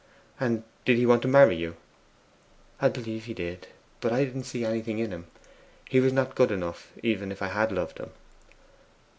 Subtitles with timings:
[0.39, 1.75] 'And did he want to marry you?'
[2.81, 3.67] 'I believe he did.
[3.99, 5.27] But I didn't see anything in him.
[5.87, 8.09] He was not good enough, even if I had loved him.